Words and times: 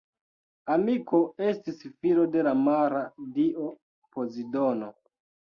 Amiko 0.75 1.19
estis 1.49 1.83
filo 1.89 2.25
de 2.37 2.45
la 2.49 2.53
mara 2.63 3.05
dio 3.37 3.69
Pozidono. 4.17 4.91